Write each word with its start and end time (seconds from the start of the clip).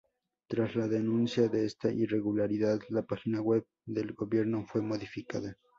Tras 0.49 0.75
la 0.75 0.87
denuncia 0.87 1.47
de 1.47 1.63
esta 1.63 1.91
irregularidad, 1.91 2.79
la 2.89 3.03
página 3.03 3.39
web 3.39 3.67
del 3.85 4.13
gobierno 4.13 4.65
fue 4.65 4.81
modificada. 4.81 5.55